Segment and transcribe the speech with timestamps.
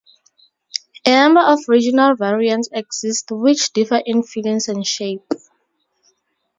[1.05, 5.31] A number of regional variants exist which differ in fillings and shape.